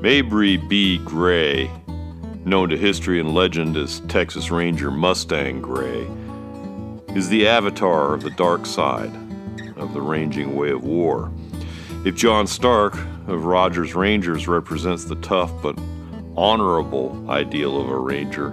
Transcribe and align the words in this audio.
Mabry 0.00 0.56
B. 0.56 0.96
Gray, 0.96 1.70
known 2.46 2.70
to 2.70 2.78
history 2.78 3.20
and 3.20 3.34
legend 3.34 3.76
as 3.76 4.00
Texas 4.08 4.50
Ranger 4.50 4.90
Mustang 4.90 5.60
Gray, 5.60 6.08
is 7.14 7.28
the 7.28 7.46
avatar 7.46 8.14
of 8.14 8.22
the 8.22 8.30
dark 8.30 8.64
side 8.64 9.14
of 9.76 9.92
the 9.92 10.00
ranging 10.00 10.56
way 10.56 10.70
of 10.70 10.84
war. 10.84 11.30
If 12.06 12.14
John 12.14 12.46
Stark 12.46 12.94
of 13.26 13.44
Rogers 13.44 13.94
Rangers 13.94 14.48
represents 14.48 15.04
the 15.04 15.16
tough 15.16 15.52
but 15.60 15.78
honorable 16.34 17.30
ideal 17.30 17.78
of 17.78 17.90
a 17.90 17.98
ranger, 17.98 18.52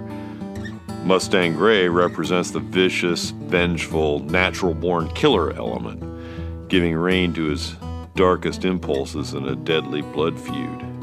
Mustang 1.04 1.54
Gray 1.54 1.88
represents 1.88 2.50
the 2.50 2.60
vicious, 2.60 3.30
vengeful, 3.30 4.18
natural 4.18 4.74
born 4.74 5.08
killer 5.14 5.54
element, 5.54 6.68
giving 6.68 6.94
rein 6.94 7.32
to 7.32 7.44
his 7.44 7.74
darkest 8.16 8.66
impulses 8.66 9.32
in 9.32 9.48
a 9.48 9.56
deadly 9.56 10.02
blood 10.02 10.38
feud. 10.38 10.97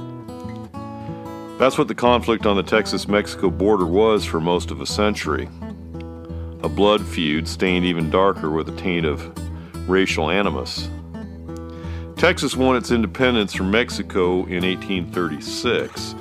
That's 1.66 1.80
what 1.80 1.88
the 1.88 1.96
conflict 1.96 2.46
on 2.46 2.55
the 2.55 2.62
Texas 2.62 3.08
Mexico 3.08 3.50
border 3.50 3.88
was 3.88 4.24
for 4.24 4.40
most 4.40 4.70
of 4.70 4.82
a 4.82 4.86
century. 4.86 5.50
A 6.62 6.70
blood 6.70 7.04
feud 7.04 7.48
stained 7.48 7.86
even 7.86 8.12
darker 8.12 8.52
with 8.52 8.70
a 8.70 8.78
taint 8.80 9.04
of 9.04 9.32
racial 9.90 10.30
animus. 10.30 10.88
Texas 12.18 12.55
won 12.55 12.76
its 12.76 12.91
independence 12.91 13.55
from 13.55 13.72
Mexico 13.72 14.46
in 14.46 14.64
1836, 14.64 16.14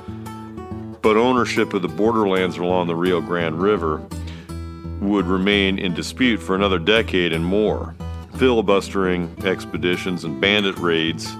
but 1.03 1.15
ownership 1.15 1.75
of 1.75 1.83
the 1.83 1.89
borderlands 1.89 2.57
along 2.57 2.87
the 2.87 2.95
Rio 2.95 3.21
Grande 3.21 3.61
River 3.61 4.01
would 4.99 5.27
remain 5.27 5.77
in 5.77 5.93
dispute 5.93 6.39
for 6.39 6.55
another 6.55 6.79
decade 6.79 7.31
and 7.31 7.45
more. 7.45 7.93
Filibustering 8.37 9.31
expeditions 9.45 10.23
and 10.23 10.41
bandit 10.41 10.79
raids 10.79 11.35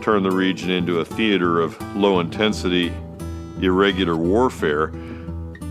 turned 0.00 0.24
the 0.24 0.30
region 0.30 0.70
into 0.70 1.00
a 1.00 1.04
theater 1.04 1.60
of 1.60 1.78
low 1.94 2.20
intensity, 2.20 2.90
irregular 3.62 4.16
warfare 4.16 4.92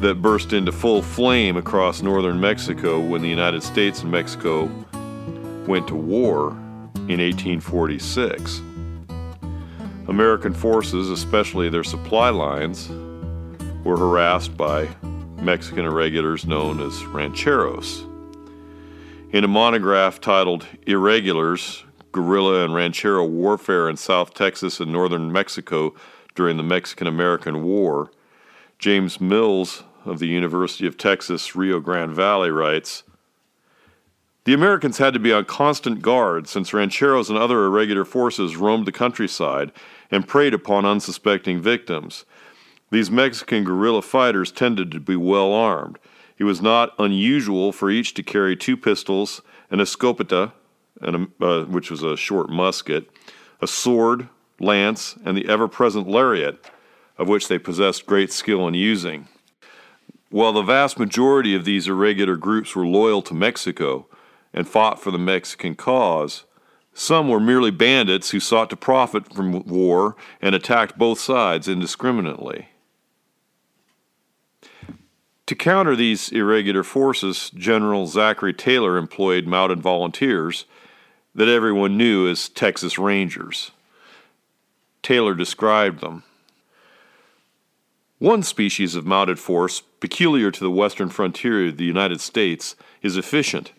that 0.02 0.22
burst 0.22 0.54
into 0.54 0.72
full 0.72 1.02
flame 1.02 1.58
across 1.58 2.02
northern 2.02 2.40
Mexico 2.40 3.00
when 3.00 3.22
the 3.22 3.28
United 3.28 3.62
States 3.62 4.02
and 4.02 4.12
Mexico 4.12 4.66
went 5.68 5.88
to 5.88 5.96
war 5.96 6.52
in 7.08 7.20
1846. 7.20 8.62
American 10.08 10.54
forces, 10.54 11.10
especially 11.10 11.70
their 11.70 11.84
supply 11.84 12.30
lines, 12.30 12.90
were 13.84 13.98
harassed 13.98 14.56
by 14.58 14.88
Mexican 15.42 15.86
irregulars 15.86 16.46
known 16.46 16.82
as 16.82 17.06
rancheros. 17.06 18.06
In 19.32 19.44
a 19.44 19.48
monograph 19.48 20.20
titled 20.20 20.66
Irregulars 20.88 21.84
Guerrilla 22.12 22.66
and 22.66 22.74
Ranchero 22.74 23.24
Warfare 23.24 23.88
in 23.88 23.98
South 23.98 24.34
Texas 24.34 24.80
and 24.80 24.92
Northern 24.92 25.32
Mexico 25.32 25.94
during 26.40 26.56
the 26.56 26.64
Mexican 26.64 27.06
American 27.06 27.64
War, 27.64 28.10
James 28.78 29.20
Mills 29.20 29.84
of 30.06 30.20
the 30.20 30.28
University 30.28 30.88
of 30.88 30.98
Texas 30.98 31.54
Rio 31.54 31.82
Grande 31.82 32.16
Valley 32.16 32.50
writes 32.50 33.04
The 34.46 34.54
Americans 34.54 35.00
had 35.00 35.14
to 35.14 35.20
be 35.20 35.34
on 35.34 35.44
constant 35.44 36.02
guard 36.02 36.48
since 36.48 36.74
rancheros 36.74 37.30
and 37.30 37.38
other 37.38 37.66
irregular 37.66 38.06
forces 38.06 38.56
roamed 38.56 38.88
the 38.88 38.94
countryside 38.94 39.74
and 40.10 40.30
preyed 40.30 40.54
upon 40.54 40.86
unsuspecting 40.86 41.60
victims. 41.60 42.24
These 42.90 43.12
Mexican 43.12 43.66
guerrilla 43.66 44.02
fighters 44.02 44.50
tended 44.50 44.92
to 44.92 45.02
be 45.02 45.18
well 45.18 45.52
armed. 45.52 46.00
It 46.38 46.46
was 46.46 46.62
not 46.62 46.94
unusual 46.98 47.74
for 47.74 47.92
each 47.92 48.14
to 48.14 48.24
carry 48.24 48.56
two 48.56 48.78
pistols, 48.78 49.42
an 49.70 49.80
escopeta, 49.80 50.54
and 51.02 51.28
a, 51.42 51.46
uh, 51.46 51.66
which 51.66 51.92
was 51.92 52.02
a 52.02 52.16
short 52.16 52.50
musket, 52.50 53.10
a 53.60 53.68
sword, 53.68 54.30
lance, 54.62 55.16
and 55.26 55.38
the 55.38 55.48
ever 55.48 55.68
present 55.68 56.08
lariat, 56.08 56.66
of 57.18 57.28
which 57.28 57.48
they 57.48 57.60
possessed 57.60 58.06
great 58.06 58.32
skill 58.32 58.68
in 58.68 58.74
using. 58.74 59.28
While 60.30 60.54
the 60.54 60.62
vast 60.62 61.00
majority 61.00 61.56
of 61.56 61.66
these 61.66 61.88
irregular 61.88 62.36
groups 62.36 62.76
were 62.76 62.86
loyal 62.86 63.22
to 63.24 63.34
Mexico 63.34 64.08
and 64.54 64.68
fought 64.68 65.02
for 65.02 65.12
the 65.12 65.18
Mexican 65.18 65.76
cause, 65.76 66.46
some 66.94 67.30
were 67.30 67.40
merely 67.40 67.72
bandits 67.72 68.32
who 68.32 68.40
sought 68.40 68.70
to 68.70 68.76
profit 68.76 69.34
from 69.34 69.64
war 69.66 70.16
and 70.42 70.54
attacked 70.54 70.98
both 70.98 71.20
sides 71.20 71.68
indiscriminately. 71.68 72.70
To 75.48 75.56
counter 75.56 75.96
these 75.96 76.30
irregular 76.30 76.84
forces, 76.84 77.50
General 77.56 78.06
Zachary 78.06 78.54
Taylor 78.54 78.98
employed 78.98 79.48
mounted 79.48 79.82
volunteers 79.82 80.66
that 81.34 81.48
everyone 81.48 81.98
knew 81.98 82.28
as 82.28 82.50
Texas 82.50 83.00
Rangers. 83.00 83.72
Taylor 85.10 85.34
described 85.34 86.02
them. 86.02 86.22
One 88.20 88.44
species 88.44 88.94
of 88.94 89.08
mounted 89.08 89.40
force, 89.40 89.82
peculiar 89.82 90.52
to 90.52 90.60
the 90.60 90.70
western 90.70 91.10
frontier 91.10 91.70
of 91.70 91.78
the 91.78 91.84
United 91.84 92.22
States, 92.22 92.76
is 93.02 93.18
efficient. 93.18 93.72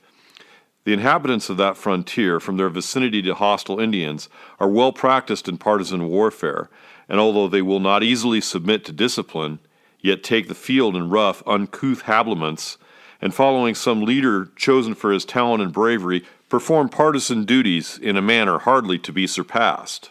The 0.82 0.92
inhabitants 0.92 1.48
of 1.48 1.56
that 1.58 1.76
frontier, 1.76 2.40
from 2.40 2.56
their 2.56 2.68
vicinity 2.68 3.22
to 3.22 3.36
hostile 3.36 3.78
Indians, 3.78 4.28
are 4.58 4.68
well 4.68 4.90
practiced 4.92 5.46
in 5.46 5.56
partisan 5.56 6.08
warfare, 6.08 6.68
and 7.08 7.20
although 7.20 7.46
they 7.46 7.62
will 7.62 7.78
not 7.78 8.02
easily 8.02 8.40
submit 8.40 8.84
to 8.86 8.92
discipline, 8.92 9.60
yet 10.00 10.24
take 10.24 10.48
the 10.48 10.54
field 10.56 10.96
in 10.96 11.10
rough, 11.10 11.44
uncouth 11.46 12.02
habiliments, 12.06 12.76
and 13.22 13.32
following 13.32 13.76
some 13.76 14.02
leader 14.02 14.48
chosen 14.56 14.96
for 14.96 15.12
his 15.12 15.24
talent 15.24 15.62
and 15.62 15.72
bravery, 15.72 16.24
perform 16.48 16.88
partisan 16.88 17.44
duties 17.44 17.98
in 17.98 18.16
a 18.16 18.20
manner 18.20 18.58
hardly 18.58 18.98
to 18.98 19.12
be 19.12 19.28
surpassed. 19.28 20.10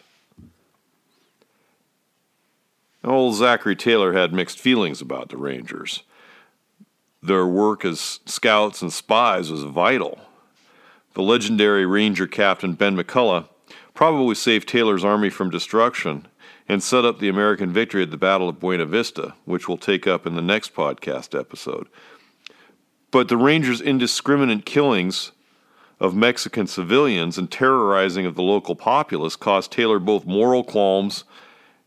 Old 3.02 3.34
Zachary 3.34 3.76
Taylor 3.76 4.12
had 4.12 4.32
mixed 4.32 4.58
feelings 4.58 5.00
about 5.00 5.30
the 5.30 5.36
Rangers. 5.36 6.02
Their 7.22 7.46
work 7.46 7.84
as 7.84 8.20
scouts 8.26 8.82
and 8.82 8.92
spies 8.92 9.50
was 9.50 9.62
vital. 9.64 10.20
The 11.14 11.22
legendary 11.22 11.86
Ranger 11.86 12.26
Captain 12.26 12.74
Ben 12.74 12.96
McCulloch 12.96 13.48
probably 13.94 14.34
saved 14.34 14.68
Taylor's 14.68 15.04
army 15.04 15.30
from 15.30 15.50
destruction 15.50 16.26
and 16.68 16.82
set 16.82 17.04
up 17.04 17.18
the 17.18 17.28
American 17.28 17.72
victory 17.72 18.02
at 18.02 18.10
the 18.10 18.16
Battle 18.16 18.48
of 18.48 18.60
Buena 18.60 18.86
Vista, 18.86 19.34
which 19.44 19.66
we'll 19.66 19.76
take 19.76 20.06
up 20.06 20.26
in 20.26 20.36
the 20.36 20.42
next 20.42 20.74
podcast 20.74 21.38
episode. 21.38 21.88
But 23.10 23.28
the 23.28 23.36
Rangers' 23.36 23.80
indiscriminate 23.80 24.64
killings 24.64 25.32
of 25.98 26.14
Mexican 26.14 26.66
civilians 26.66 27.36
and 27.36 27.50
terrorizing 27.50 28.24
of 28.24 28.36
the 28.36 28.42
local 28.42 28.76
populace 28.76 29.36
caused 29.36 29.72
Taylor 29.72 29.98
both 29.98 30.24
moral 30.24 30.62
qualms 30.62 31.24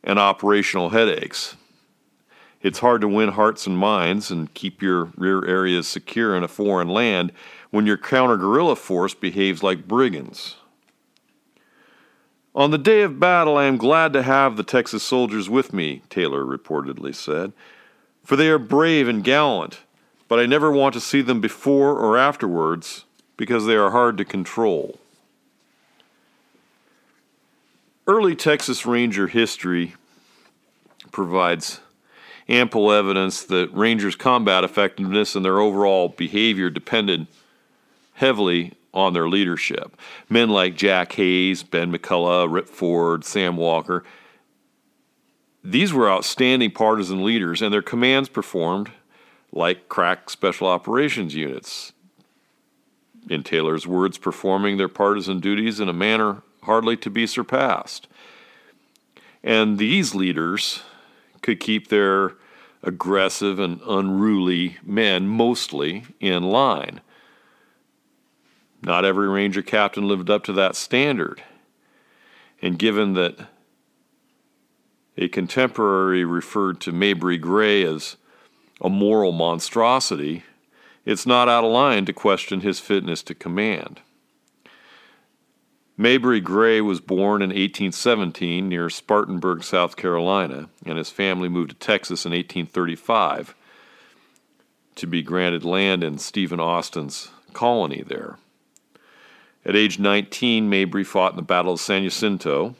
and 0.03 0.19
operational 0.19 0.89
headaches. 0.89 1.55
It's 2.61 2.79
hard 2.79 3.01
to 3.01 3.07
win 3.07 3.29
hearts 3.29 3.67
and 3.67 3.77
minds 3.77 4.31
and 4.31 4.53
keep 4.53 4.81
your 4.81 5.09
rear 5.17 5.45
areas 5.45 5.87
secure 5.87 6.35
in 6.35 6.43
a 6.43 6.47
foreign 6.47 6.87
land 6.87 7.31
when 7.71 7.85
your 7.85 7.97
counter 7.97 8.37
guerrilla 8.37 8.75
force 8.75 9.13
behaves 9.13 9.61
like 9.61 9.87
brigands. 9.87 10.55
On 12.55 12.71
the 12.71 12.77
day 12.77 13.01
of 13.01 13.19
battle, 13.19 13.57
I 13.57 13.65
am 13.65 13.77
glad 13.77 14.13
to 14.13 14.21
have 14.21 14.55
the 14.55 14.63
Texas 14.63 15.03
soldiers 15.03 15.49
with 15.49 15.73
me, 15.73 16.03
Taylor 16.09 16.45
reportedly 16.45 17.13
said, 17.13 17.51
for 18.23 18.35
they 18.35 18.47
are 18.47 18.59
brave 18.59 19.07
and 19.07 19.23
gallant, 19.23 19.81
but 20.27 20.39
I 20.39 20.45
never 20.45 20.71
want 20.71 20.93
to 20.93 21.01
see 21.01 21.21
them 21.21 21.41
before 21.41 21.97
or 21.97 22.17
afterwards 22.17 23.05
because 23.37 23.65
they 23.65 23.75
are 23.75 23.89
hard 23.89 24.17
to 24.19 24.25
control. 24.25 24.99
Early 28.05 28.35
Texas 28.35 28.85
Ranger 28.85 29.27
history 29.27 29.95
provides 31.13 31.79
ample 32.49 32.91
evidence 32.91 33.43
that 33.43 33.73
Rangers' 33.73 34.15
combat 34.15 34.65
effectiveness 34.65 35.35
and 35.35 35.45
their 35.45 35.59
overall 35.59 36.09
behavior 36.09 36.69
depended 36.69 37.27
heavily 38.15 38.73
on 38.93 39.13
their 39.13 39.29
leadership. 39.29 39.95
Men 40.29 40.49
like 40.49 40.75
Jack 40.75 41.13
Hays, 41.13 41.63
Ben 41.63 41.93
McCulloch, 41.93 42.51
Rip 42.51 42.67
Ford, 42.67 43.23
Sam 43.23 43.55
Walker, 43.55 44.03
these 45.63 45.93
were 45.93 46.11
outstanding 46.11 46.71
partisan 46.71 47.23
leaders, 47.23 47.61
and 47.61 47.73
their 47.73 47.81
commands 47.81 48.27
performed 48.27 48.91
like 49.53 49.87
crack 49.87 50.29
special 50.29 50.67
operations 50.67 51.35
units 51.35 51.93
in 53.29 53.43
Taylor's 53.43 53.87
words, 53.87 54.17
performing 54.17 54.75
their 54.75 54.89
partisan 54.89 55.39
duties 55.39 55.79
in 55.79 55.87
a 55.87 55.93
manner 55.93 56.41
hardly 56.63 56.97
to 56.97 57.09
be 57.09 57.27
surpassed. 57.27 58.07
And 59.43 59.77
these 59.77 60.15
leaders 60.15 60.81
could 61.41 61.59
keep 61.59 61.87
their 61.87 62.33
aggressive 62.81 63.59
and 63.59 63.79
unruly 63.87 64.77
men 64.83 65.27
mostly 65.27 66.03
in 66.19 66.43
line. 66.43 67.01
Not 68.81 69.05
every 69.05 69.29
Ranger 69.29 69.61
captain 69.61 70.07
lived 70.07 70.29
up 70.29 70.43
to 70.45 70.53
that 70.53 70.75
standard. 70.75 71.41
And 72.61 72.77
given 72.77 73.13
that 73.13 73.47
a 75.17 75.27
contemporary 75.27 76.25
referred 76.25 76.81
to 76.81 76.91
Mabry 76.91 77.37
Gray 77.37 77.83
as 77.83 78.17
a 78.81 78.89
moral 78.89 79.31
monstrosity, 79.31 80.43
it's 81.05 81.25
not 81.25 81.47
out 81.47 81.63
of 81.63 81.71
line 81.71 82.05
to 82.05 82.13
question 82.13 82.61
his 82.61 82.79
fitness 82.79 83.21
to 83.23 83.35
command. 83.35 84.01
Mabry 85.95 86.39
Gray 86.39 86.81
was 86.81 86.99
born 86.99 87.43
in 87.43 87.49
1817 87.49 88.67
near 88.67 88.89
Spartanburg, 88.89 89.63
South 89.63 89.95
Carolina, 89.95 90.69
and 90.85 90.97
his 90.97 91.11
family 91.11 91.47
moved 91.47 91.69
to 91.69 91.75
Texas 91.75 92.25
in 92.25 92.31
1835 92.31 93.53
to 94.95 95.07
be 95.07 95.21
granted 95.21 95.63
land 95.63 96.03
in 96.03 96.17
Stephen 96.17 96.59
Austin's 96.59 97.29
colony 97.53 98.03
there. 98.05 98.37
At 99.65 99.75
age 99.75 99.99
19, 99.99 100.67
Mabry 100.67 101.03
fought 101.03 101.33
in 101.33 101.37
the 101.37 101.43
Battle 101.43 101.73
of 101.73 101.79
San 101.79 102.03
Jacinto, 102.03 102.75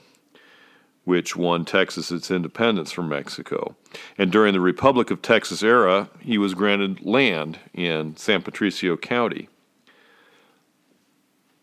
which 1.04 1.36
won 1.36 1.64
Texas 1.64 2.10
its 2.10 2.30
independence 2.30 2.90
from 2.90 3.08
Mexico. 3.08 3.76
And 4.18 4.32
during 4.32 4.54
the 4.54 4.60
Republic 4.60 5.10
of 5.10 5.22
Texas 5.22 5.62
era, 5.62 6.08
he 6.18 6.36
was 6.36 6.54
granted 6.54 7.04
land 7.04 7.58
in 7.72 8.16
San 8.16 8.42
Patricio 8.42 8.96
County. 8.96 9.48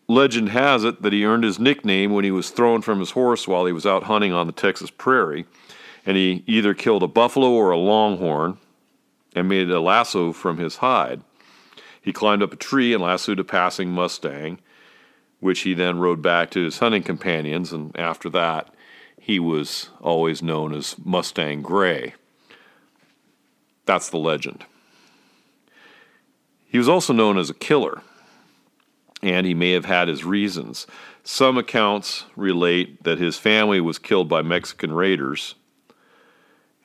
Legend 0.08 0.50
has 0.50 0.84
it 0.84 1.02
that 1.02 1.12
he 1.12 1.24
earned 1.24 1.44
his 1.44 1.58
nickname 1.58 2.12
when 2.12 2.24
he 2.24 2.30
was 2.30 2.50
thrown 2.50 2.82
from 2.82 3.00
his 3.00 3.12
horse 3.12 3.46
while 3.46 3.66
he 3.66 3.72
was 3.72 3.86
out 3.86 4.04
hunting 4.04 4.32
on 4.32 4.46
the 4.46 4.52
Texas 4.52 4.90
prairie, 4.90 5.46
and 6.04 6.16
he 6.16 6.42
either 6.46 6.74
killed 6.74 7.02
a 7.02 7.08
buffalo 7.08 7.50
or 7.50 7.70
a 7.70 7.78
longhorn 7.78 8.58
and 9.34 9.48
made 9.48 9.70
a 9.70 9.80
lasso 9.80 10.32
from 10.32 10.58
his 10.58 10.76
hide. 10.76 11.22
He 12.00 12.12
climbed 12.12 12.42
up 12.42 12.52
a 12.52 12.56
tree 12.56 12.92
and 12.92 13.02
lassoed 13.02 13.38
a 13.38 13.44
passing 13.44 13.90
Mustang, 13.90 14.58
which 15.40 15.60
he 15.60 15.72
then 15.74 15.98
rode 15.98 16.20
back 16.20 16.50
to 16.50 16.64
his 16.64 16.80
hunting 16.80 17.02
companions, 17.02 17.72
and 17.72 17.96
after 17.98 18.28
that, 18.30 18.72
he 19.18 19.38
was 19.38 19.90
always 20.00 20.42
known 20.42 20.74
as 20.74 20.96
Mustang 21.04 21.62
Gray. 21.62 22.14
That's 23.86 24.10
the 24.10 24.18
legend. 24.18 24.64
He 26.66 26.78
was 26.78 26.88
also 26.88 27.12
known 27.12 27.38
as 27.38 27.50
a 27.50 27.54
killer, 27.54 28.02
and 29.22 29.46
he 29.46 29.54
may 29.54 29.72
have 29.72 29.84
had 29.84 30.08
his 30.08 30.24
reasons. 30.24 30.86
Some 31.22 31.56
accounts 31.56 32.24
relate 32.34 33.04
that 33.04 33.18
his 33.18 33.38
family 33.38 33.80
was 33.80 33.98
killed 33.98 34.28
by 34.28 34.42
Mexican 34.42 34.92
raiders, 34.92 35.54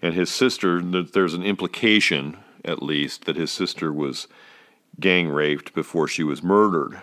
and 0.02 0.14
his 0.14 0.30
sister, 0.30 0.82
there's 0.82 1.34
an 1.34 1.44
implication, 1.44 2.38
at 2.64 2.84
least, 2.84 3.26
that 3.26 3.36
his 3.36 3.52
sister 3.52 3.92
was 3.92 4.28
gang 5.00 5.30
raped 5.30 5.74
before 5.74 6.08
she 6.08 6.24
was 6.24 6.44
murdered. 6.44 7.02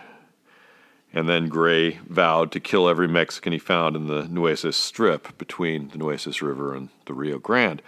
And 1.13 1.29
then 1.29 1.49
Gray 1.49 1.99
vowed 2.09 2.51
to 2.53 2.61
kill 2.61 2.89
every 2.89 3.07
Mexican 3.07 3.53
he 3.53 3.59
found 3.59 3.95
in 3.95 4.07
the 4.07 4.27
Nueces 4.29 4.77
Strip 4.77 5.39
between 5.39 5.89
the 5.89 5.99
Nueces 5.99 6.43
River 6.43 6.75
and 6.75 6.89
the 7.07 7.15
Rio 7.15 7.39
Grande. 7.39 7.83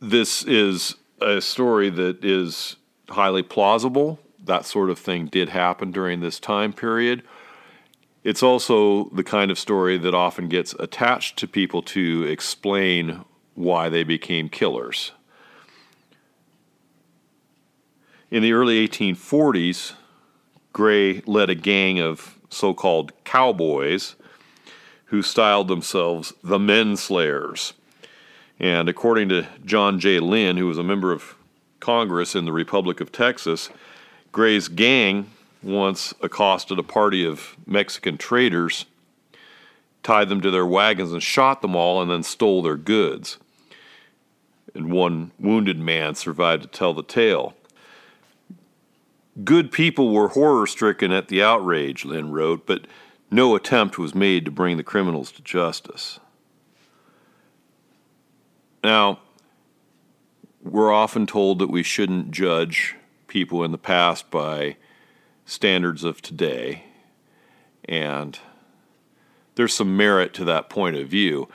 This 0.00 0.42
is 0.44 0.96
a 1.20 1.40
story 1.40 1.90
that 1.90 2.24
is 2.24 2.76
highly 3.10 3.42
plausible. 3.42 4.18
That 4.44 4.64
sort 4.64 4.90
of 4.90 4.98
thing 4.98 5.26
did 5.26 5.50
happen 5.50 5.92
during 5.92 6.20
this 6.20 6.40
time 6.40 6.72
period. 6.72 7.22
It's 8.22 8.42
also 8.42 9.04
the 9.10 9.24
kind 9.24 9.50
of 9.50 9.58
story 9.58 9.96
that 9.98 10.14
often 10.14 10.48
gets 10.48 10.74
attached 10.78 11.38
to 11.38 11.48
people 11.48 11.82
to 11.82 12.24
explain 12.24 13.24
why 13.54 13.88
they 13.88 14.04
became 14.04 14.48
killers. 14.48 15.12
In 18.30 18.42
the 18.42 18.52
early 18.52 18.86
1840s, 18.86 19.94
Gray 20.72 21.20
led 21.26 21.50
a 21.50 21.54
gang 21.54 21.98
of 21.98 22.38
so 22.48 22.74
called 22.74 23.12
cowboys 23.24 24.14
who 25.06 25.22
styled 25.22 25.68
themselves 25.68 26.32
the 26.44 26.58
Men 26.58 26.96
Slayers. 26.96 27.72
And 28.60 28.88
according 28.88 29.30
to 29.30 29.48
John 29.64 29.98
J. 29.98 30.20
Linn, 30.20 30.56
who 30.56 30.66
was 30.66 30.78
a 30.78 30.84
member 30.84 31.12
of 31.12 31.34
Congress 31.80 32.34
in 32.34 32.44
the 32.44 32.52
Republic 32.52 33.00
of 33.00 33.10
Texas, 33.10 33.70
Gray's 34.32 34.68
gang 34.68 35.30
once 35.62 36.14
accosted 36.22 36.78
a 36.78 36.82
party 36.82 37.24
of 37.24 37.56
Mexican 37.66 38.16
traders, 38.16 38.86
tied 40.02 40.28
them 40.28 40.40
to 40.40 40.50
their 40.50 40.66
wagons, 40.66 41.12
and 41.12 41.22
shot 41.22 41.62
them 41.62 41.74
all, 41.74 42.00
and 42.00 42.10
then 42.10 42.22
stole 42.22 42.62
their 42.62 42.76
goods. 42.76 43.38
And 44.74 44.92
one 44.92 45.32
wounded 45.38 45.78
man 45.78 46.14
survived 46.14 46.62
to 46.62 46.68
tell 46.68 46.94
the 46.94 47.02
tale. 47.02 47.54
Good 49.44 49.72
people 49.72 50.12
were 50.12 50.28
horror 50.28 50.66
stricken 50.66 51.12
at 51.12 51.28
the 51.28 51.42
outrage, 51.42 52.04
Linn 52.04 52.30
wrote, 52.30 52.66
but 52.66 52.86
no 53.30 53.54
attempt 53.54 53.98
was 53.98 54.14
made 54.14 54.44
to 54.44 54.50
bring 54.50 54.76
the 54.76 54.82
criminals 54.82 55.32
to 55.32 55.42
justice. 55.42 56.20
Now, 58.82 59.20
we're 60.62 60.92
often 60.92 61.26
told 61.26 61.58
that 61.58 61.70
we 61.70 61.82
shouldn't 61.82 62.30
judge 62.30 62.96
people 63.26 63.64
in 63.64 63.72
the 63.72 63.78
past 63.78 64.30
by 64.30 64.76
standards 65.44 66.04
of 66.04 66.20
today, 66.20 66.84
and 67.88 68.38
there's 69.54 69.74
some 69.74 69.96
merit 69.96 70.34
to 70.34 70.44
that 70.44 70.68
point 70.68 70.96
of 70.96 71.08
view. 71.08 71.48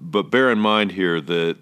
But 0.00 0.30
bear 0.30 0.50
in 0.50 0.58
mind 0.58 0.92
here 0.92 1.20
that 1.20 1.56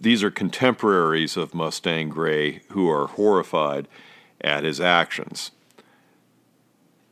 these 0.00 0.22
are 0.22 0.30
contemporaries 0.30 1.36
of 1.36 1.54
Mustang 1.54 2.08
Gray 2.08 2.62
who 2.70 2.88
are 2.88 3.08
horrified 3.08 3.88
at 4.40 4.64
his 4.64 4.80
actions. 4.80 5.50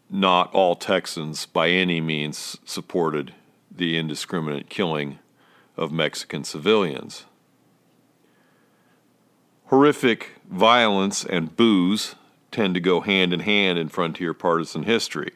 Not 0.09 0.53
all 0.55 0.77
Texans 0.77 1.47
by 1.47 1.71
any 1.71 2.01
means 2.01 2.59
supported 2.65 3.35
the 3.71 3.97
indiscriminate 3.97 4.69
killing 4.69 5.19
of 5.77 5.93
Mexican 5.93 6.45
civilians. 6.45 7.25
Horrific 9.67 10.33
violence 10.49 11.25
and 11.25 11.57
booze 11.57 12.15
tend 12.51 12.75
to 12.75 12.81
go 12.81 13.01
hand 13.01 13.33
in 13.33 13.41
hand 13.41 13.79
in 13.79 13.89
frontier 13.89 14.33
partisan 14.33 14.85
history. 14.85 15.33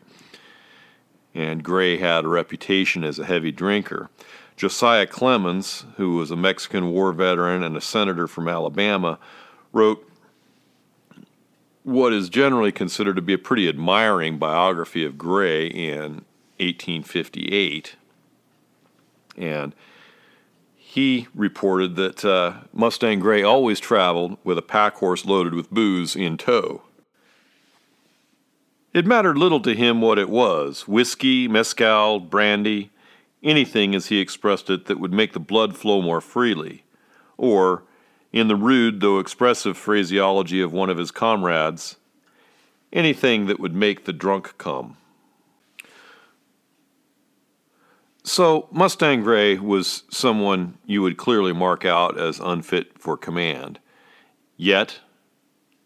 And 1.34 1.62
Gray 1.62 1.98
had 1.98 2.24
a 2.24 2.28
reputation 2.28 3.04
as 3.04 3.18
a 3.18 3.24
heavy 3.24 3.52
drinker. 3.52 4.08
Josiah 4.56 5.06
Clemens, 5.06 5.84
who 5.96 6.16
was 6.16 6.30
a 6.30 6.36
Mexican 6.36 6.90
war 6.90 7.12
veteran 7.12 7.62
and 7.62 7.76
a 7.76 7.80
senator 7.80 8.26
from 8.26 8.48
Alabama, 8.48 9.18
wrote 9.72 10.06
what 11.82 12.12
is 12.12 12.28
generally 12.28 12.72
considered 12.72 13.16
to 13.16 13.22
be 13.22 13.32
a 13.32 13.38
pretty 13.38 13.68
admiring 13.68 14.38
biography 14.38 15.04
of 15.04 15.18
Gray 15.18 15.66
in 15.66 16.24
1858. 16.58 17.96
And 19.36 19.74
he 20.90 21.28
reported 21.36 21.94
that 21.94 22.24
uh, 22.24 22.52
Mustang 22.72 23.20
Gray 23.20 23.44
always 23.44 23.78
traveled 23.78 24.38
with 24.42 24.58
a 24.58 24.62
pack 24.62 24.94
horse 24.94 25.24
loaded 25.24 25.54
with 25.54 25.70
booze 25.70 26.16
in 26.16 26.36
tow. 26.36 26.82
It 28.92 29.06
mattered 29.06 29.38
little 29.38 29.60
to 29.60 29.76
him 29.76 30.00
what 30.00 30.18
it 30.18 30.28
was 30.28 30.88
whiskey, 30.88 31.46
mezcal, 31.46 32.18
brandy, 32.18 32.90
anything, 33.40 33.94
as 33.94 34.08
he 34.08 34.18
expressed 34.18 34.68
it, 34.68 34.86
that 34.86 34.98
would 34.98 35.12
make 35.12 35.32
the 35.32 35.38
blood 35.38 35.76
flow 35.76 36.02
more 36.02 36.20
freely, 36.20 36.82
or 37.38 37.84
in 38.32 38.48
the 38.48 38.56
rude 38.56 39.00
though 39.00 39.20
expressive 39.20 39.78
phraseology 39.78 40.60
of 40.60 40.72
one 40.72 40.90
of 40.90 40.98
his 40.98 41.12
comrades, 41.12 41.98
anything 42.92 43.46
that 43.46 43.60
would 43.60 43.76
make 43.76 44.06
the 44.06 44.12
drunk 44.12 44.58
come. 44.58 44.96
So, 48.22 48.68
Mustang 48.70 49.22
Gray 49.22 49.56
was 49.56 50.04
someone 50.10 50.76
you 50.84 51.00
would 51.02 51.16
clearly 51.16 51.54
mark 51.54 51.86
out 51.86 52.18
as 52.18 52.38
unfit 52.38 52.98
for 52.98 53.16
command. 53.16 53.80
Yet, 54.56 55.00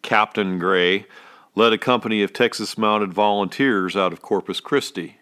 Captain 0.03 0.59
Gray 0.59 1.07
led 1.55 1.73
a 1.73 1.79
company 1.79 2.23
of 2.23 2.33
Texas 2.33 2.77
Mounted 2.77 3.15
Volunteers 3.15 3.95
out 3.95 4.13
of 4.13 4.21
Corpus 4.21 4.59
Christi. 4.59 5.19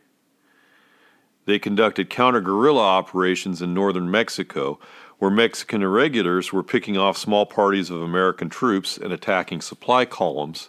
They 1.45 1.59
conducted 1.59 2.09
counter 2.09 2.40
guerrilla 2.40 2.83
operations 2.83 3.61
in 3.61 3.75
northern 3.75 4.11
Mexico 4.11 4.78
where 5.19 5.31
Mexican 5.31 5.83
irregulars 5.83 6.52
were 6.52 6.62
picking 6.62 6.97
off 6.97 7.16
small 7.16 7.47
parties 7.47 7.90
of 7.90 8.00
American 8.00 8.49
troops 8.49 8.97
and 8.97 9.12
attacking 9.12 9.61
supply 9.61 10.04
columns 10.04 10.69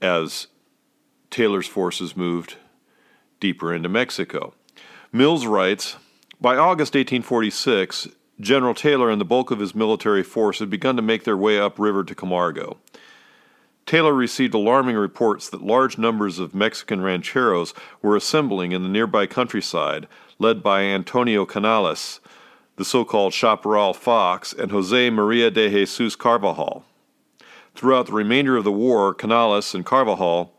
as 0.00 0.46
Taylor's 1.30 1.66
forces 1.66 2.16
moved 2.16 2.56
deeper 3.40 3.74
into 3.74 3.88
Mexico. 3.88 4.54
Mills 5.12 5.44
writes 5.44 5.96
By 6.40 6.56
August 6.56 6.94
1846, 6.94 8.10
General 8.38 8.74
Taylor 8.74 9.10
and 9.10 9.20
the 9.20 9.24
bulk 9.24 9.50
of 9.50 9.58
his 9.58 9.74
military 9.74 10.22
force 10.22 10.60
had 10.60 10.70
begun 10.70 10.94
to 10.94 11.02
make 11.02 11.24
their 11.24 11.36
way 11.36 11.58
upriver 11.58 12.04
to 12.04 12.14
Camargo. 12.14 12.76
Taylor 13.86 14.14
received 14.14 14.54
alarming 14.54 14.94
reports 14.94 15.50
that 15.50 15.64
large 15.64 15.98
numbers 15.98 16.38
of 16.38 16.54
Mexican 16.54 17.00
rancheros 17.00 17.74
were 18.00 18.14
assembling 18.14 18.70
in 18.70 18.84
the 18.84 18.88
nearby 18.88 19.26
countryside, 19.26 20.06
led 20.38 20.62
by 20.62 20.82
Antonio 20.82 21.44
Canales, 21.44 22.20
the 22.76 22.84
so 22.84 23.04
called 23.04 23.32
Chaparral 23.32 23.92
Fox, 23.92 24.52
and 24.52 24.70
Jose 24.70 25.10
Maria 25.10 25.50
de 25.50 25.68
Jesus 25.68 26.14
Carvajal. 26.14 26.84
Throughout 27.74 28.06
the 28.06 28.12
remainder 28.12 28.56
of 28.56 28.62
the 28.62 28.70
war, 28.70 29.12
Canales 29.12 29.74
and 29.74 29.84
Carvajal 29.84 30.52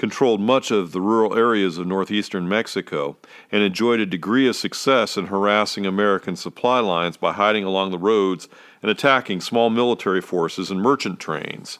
controlled 0.00 0.40
much 0.40 0.70
of 0.70 0.92
the 0.92 1.00
rural 1.00 1.36
areas 1.36 1.76
of 1.76 1.86
northeastern 1.86 2.48
Mexico 2.48 3.18
and 3.52 3.62
enjoyed 3.62 4.00
a 4.00 4.06
degree 4.06 4.48
of 4.48 4.56
success 4.56 5.18
in 5.18 5.26
harassing 5.26 5.84
American 5.84 6.34
supply 6.34 6.80
lines 6.80 7.18
by 7.18 7.34
hiding 7.34 7.64
along 7.64 7.90
the 7.90 7.98
roads 7.98 8.48
and 8.80 8.90
attacking 8.90 9.42
small 9.42 9.68
military 9.68 10.22
forces 10.22 10.70
and 10.70 10.80
merchant 10.80 11.20
trains. 11.20 11.78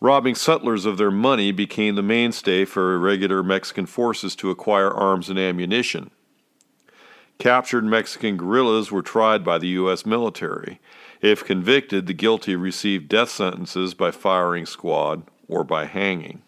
Robbing 0.00 0.34
settlers 0.34 0.84
of 0.84 0.98
their 0.98 1.10
money 1.10 1.50
became 1.50 1.94
the 1.94 2.02
mainstay 2.02 2.66
for 2.66 2.94
irregular 2.94 3.42
Mexican 3.42 3.86
forces 3.86 4.36
to 4.36 4.50
acquire 4.50 4.90
arms 4.90 5.30
and 5.30 5.38
ammunition. 5.38 6.10
Captured 7.38 7.84
Mexican 7.84 8.36
guerrillas 8.36 8.92
were 8.92 9.00
tried 9.00 9.42
by 9.42 9.56
the 9.56 9.68
U.S. 9.68 10.04
military. 10.04 10.78
If 11.22 11.42
convicted, 11.42 12.06
the 12.06 12.12
guilty 12.12 12.54
received 12.54 13.08
death 13.08 13.30
sentences 13.30 13.94
by 13.94 14.10
firing 14.10 14.66
squad 14.66 15.22
or 15.48 15.64
by 15.64 15.86
hanging. 15.86 16.43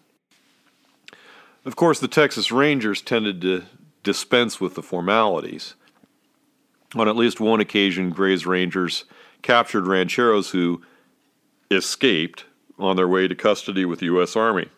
Of 1.67 1.75
course, 1.75 1.99
the 1.99 2.07
Texas 2.07 2.49
Rangers 2.49 3.01
tended 3.01 3.41
to 3.41 3.65
dispense 4.01 4.61
with 4.61 4.75
the 4.75 4.81
formalities. 4.81 5.75
On 6.95 7.09
at 7.09 7.17
least 7.17 7.41
one 7.41 7.59
occasion, 7.59 8.09
Gray's 8.09 8.45
Rangers 8.45 9.03
captured 9.41 9.85
rancheros 9.85 10.51
who 10.51 10.81
escaped 11.69 12.45
on 12.79 12.95
their 12.95 13.07
way 13.07 13.27
to 13.27 13.35
custody 13.35 13.83
with 13.83 13.99
the 13.99 14.05
U.S. 14.05 14.37
Army. 14.37 14.69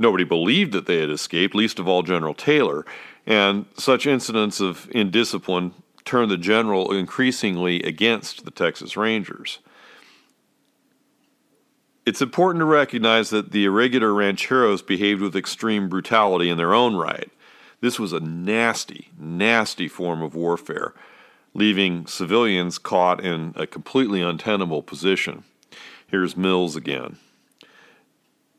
Nobody 0.00 0.24
believed 0.24 0.72
that 0.72 0.86
they 0.86 0.98
had 0.98 1.10
escaped, 1.10 1.54
least 1.54 1.78
of 1.78 1.86
all 1.86 2.02
General 2.02 2.34
Taylor, 2.34 2.84
and 3.24 3.66
such 3.78 4.04
incidents 4.04 4.58
of 4.58 4.88
indiscipline 4.90 5.74
turned 6.04 6.32
the 6.32 6.36
general 6.36 6.92
increasingly 6.92 7.84
against 7.84 8.44
the 8.44 8.50
Texas 8.50 8.96
Rangers. 8.96 9.60
It's 12.06 12.22
important 12.22 12.60
to 12.60 12.66
recognize 12.66 13.30
that 13.30 13.50
the 13.50 13.64
irregular 13.64 14.14
rancheros 14.14 14.80
behaved 14.80 15.20
with 15.20 15.34
extreme 15.34 15.88
brutality 15.88 16.48
in 16.48 16.56
their 16.56 16.72
own 16.72 16.94
right. 16.94 17.32
This 17.80 17.98
was 17.98 18.12
a 18.12 18.20
nasty, 18.20 19.10
nasty 19.18 19.88
form 19.88 20.22
of 20.22 20.36
warfare, 20.36 20.94
leaving 21.52 22.06
civilians 22.06 22.78
caught 22.78 23.24
in 23.24 23.54
a 23.56 23.66
completely 23.66 24.22
untenable 24.22 24.84
position. 24.84 25.42
Here's 26.06 26.36
Mills 26.36 26.76
again. 26.76 27.18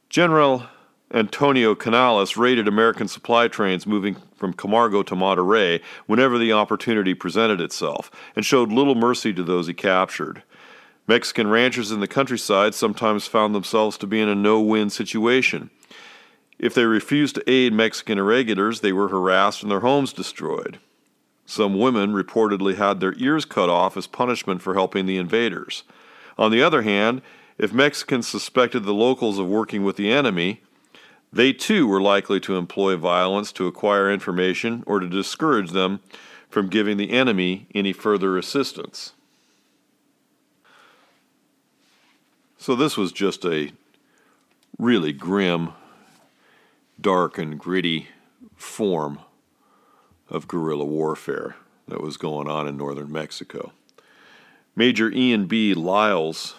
General 0.10 0.66
Antonio 1.14 1.74
Canales 1.74 2.36
raided 2.36 2.68
American 2.68 3.08
supply 3.08 3.48
trains 3.48 3.88
moving 3.88 4.18
from 4.36 4.52
Camargo 4.52 5.04
to 5.04 5.16
Monterrey 5.16 5.82
whenever 6.06 6.38
the 6.38 6.52
opportunity 6.52 7.14
presented 7.14 7.62
itself, 7.62 8.12
and 8.36 8.46
showed 8.46 8.74
little 8.74 8.96
mercy 8.96 9.32
to 9.32 9.42
those 9.42 9.68
he 9.68 9.74
captured. 9.74 10.44
Mexican 11.08 11.48
ranchers 11.48 11.92
in 11.92 12.02
the 12.02 12.08
countryside 12.08 12.76
sometimes 12.76 13.28
found 13.28 13.56
themselves 13.56 13.98
to 13.98 14.08
be 14.08 14.20
in 14.20 14.28
a 14.28 14.36
no 14.36 14.60
win 14.60 14.90
situation. 14.90 15.70
If 16.60 16.74
they 16.74 16.86
refused 16.86 17.36
to 17.36 17.50
aid 17.50 17.72
Mexican 17.72 18.18
irregulars, 18.18 18.82
they 18.82 18.92
were 18.92 19.08
harassed 19.08 19.62
and 19.62 19.72
their 19.72 19.80
homes 19.80 20.12
destroyed. 20.12 20.80
Some 21.46 21.80
women 21.80 22.12
reportedly 22.12 22.76
had 22.76 23.00
their 23.00 23.14
ears 23.18 23.46
cut 23.46 23.70
off 23.70 23.96
as 23.96 24.06
punishment 24.06 24.62
for 24.62 24.74
helping 24.74 25.06
the 25.06 25.18
invaders. 25.18 25.84
On 26.38 26.52
the 26.52 26.62
other 26.62 26.82
hand, 26.82 27.22
if 27.58 27.74
Mexicans 27.74 28.28
suspected 28.28 28.84
the 28.84 28.94
locals 28.94 29.40
of 29.40 29.48
working 29.48 29.84
with 29.86 29.96
the 29.96 30.12
enemy, 30.12 30.62
they 31.32 31.54
too 31.54 31.88
were 31.88 32.02
likely 32.02 32.42
to 32.42 32.58
employ 32.58 32.98
violence 32.98 33.54
to 33.54 33.68
acquire 33.68 34.12
information 34.12 34.84
or 34.86 35.00
to 35.00 35.08
discourage 35.08 35.72
them 35.72 36.02
from 36.50 36.68
giving 36.68 36.98
the 36.98 37.12
enemy 37.12 37.68
any 37.74 37.94
further 37.94 38.38
assistance. 38.38 39.14
So, 42.58 42.76
this 42.76 42.98
was 42.98 43.12
just 43.12 43.46
a 43.46 43.72
really 44.80 45.14
grim, 45.14 45.74
dark, 47.00 47.38
and 47.38 47.60
gritty 47.60 48.08
form 48.56 49.20
of 50.30 50.48
guerrilla 50.48 50.86
warfare 50.86 51.56
that 51.88 52.02
was 52.02 52.18
going 52.18 52.48
on 52.48 52.68
in 52.68 52.76
northern 52.76 53.12
Mexico. 53.12 53.72
Major 54.76 55.12
Ian 55.12 55.46
B. 55.46 55.74
Lyles 55.74 56.56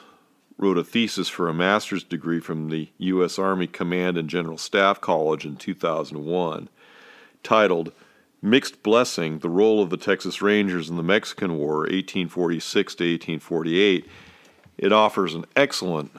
wrote 0.57 0.79
a 0.79 0.85
thesis 0.85 1.29
for 1.29 1.49
a 1.49 1.55
master's 1.55 2.03
degree 2.03 2.41
from 2.41 2.69
the 2.69 2.89
U.S. 2.99 3.39
Army 3.39 3.67
Command 3.67 4.19
and 4.19 4.29
General 4.29 4.59
Staff 4.59 5.01
College 5.01 5.45
in 5.45 5.57
2001, 5.57 6.69
titled 7.43 7.93
Mixed 8.43 8.83
Blessing 8.83 9.39
The 9.39 9.51
Role 9.51 9.83
of 9.83 9.91
the 9.91 9.97
Texas 9.97 10.43
Rangers 10.43 10.91
in 10.91 10.97
the 10.97 11.03
Mexican 11.03 11.57
War, 11.57 11.79
1846 11.79 12.95
to 12.97 13.05
1848. 13.05 14.09
It 14.79 14.93
offers 14.93 15.35
an 15.35 15.45
excellent 15.57 16.13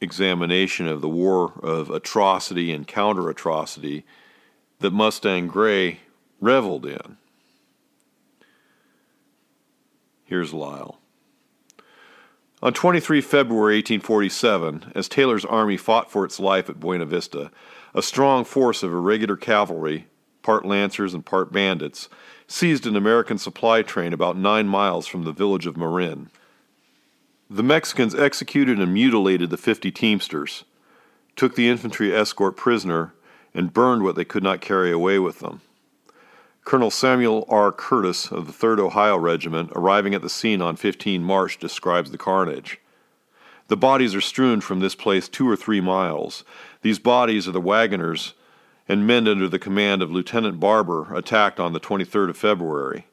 examination 0.00 0.86
of 0.86 1.02
the 1.02 1.08
war 1.08 1.52
of 1.62 1.90
atrocity 1.90 2.72
and 2.72 2.86
counter 2.86 3.28
atrocity 3.28 4.04
that 4.80 4.92
Mustang 4.92 5.46
Gray 5.46 6.00
reveled 6.40 6.86
in. 6.86 7.18
Here's 10.24 10.52
Lyle. 10.52 10.98
On 12.62 12.72
23 12.72 13.20
February 13.20 13.76
1847, 13.76 14.92
as 14.94 15.08
Taylor's 15.08 15.44
army 15.44 15.76
fought 15.76 16.10
for 16.10 16.24
its 16.24 16.40
life 16.40 16.70
at 16.70 16.80
Buena 16.80 17.04
Vista, 17.04 17.50
a 17.94 18.02
strong 18.02 18.44
force 18.44 18.82
of 18.82 18.92
irregular 18.92 19.36
cavalry, 19.36 20.06
part 20.42 20.64
lancers 20.64 21.12
and 21.12 21.24
part 21.24 21.52
bandits, 21.52 22.08
seized 22.48 22.86
an 22.86 22.96
American 22.96 23.36
supply 23.36 23.82
train 23.82 24.12
about 24.12 24.36
nine 24.36 24.66
miles 24.66 25.06
from 25.06 25.24
the 25.24 25.32
village 25.32 25.66
of 25.66 25.76
Marin. 25.76 26.30
The 27.48 27.62
Mexicans 27.62 28.14
executed 28.14 28.80
and 28.80 28.92
mutilated 28.92 29.50
the 29.50 29.56
50 29.56 29.92
teamsters, 29.92 30.64
took 31.36 31.54
the 31.54 31.68
infantry 31.68 32.14
escort 32.14 32.56
prisoner, 32.56 33.14
and 33.54 33.72
burned 33.72 34.02
what 34.02 34.16
they 34.16 34.24
could 34.24 34.42
not 34.42 34.60
carry 34.60 34.90
away 34.90 35.20
with 35.20 35.38
them. 35.38 35.60
Colonel 36.64 36.90
Samuel 36.90 37.46
R. 37.48 37.70
Curtis 37.70 38.32
of 38.32 38.46
the 38.46 38.52
3rd 38.52 38.80
Ohio 38.80 39.16
Regiment, 39.16 39.70
arriving 39.76 40.12
at 40.12 40.22
the 40.22 40.28
scene 40.28 40.60
on 40.60 40.74
15 40.74 41.22
March, 41.22 41.58
describes 41.58 42.10
the 42.10 42.18
carnage. 42.18 42.80
The 43.68 43.76
bodies 43.76 44.14
are 44.16 44.20
strewn 44.20 44.60
from 44.60 44.80
this 44.80 44.96
place 44.96 45.28
two 45.28 45.48
or 45.48 45.54
three 45.54 45.80
miles. 45.80 46.42
These 46.82 46.98
bodies 46.98 47.46
are 47.46 47.52
the 47.52 47.60
wagoners 47.60 48.34
and 48.88 49.06
men 49.06 49.26
under 49.28 49.48
the 49.48 49.58
command 49.58 50.02
of 50.02 50.10
Lieutenant 50.10 50.60
Barber 50.60 51.14
attacked 51.14 51.60
on 51.60 51.72
the 51.72 51.80
23rd 51.80 52.30
of 52.30 52.36
February. 52.36 53.06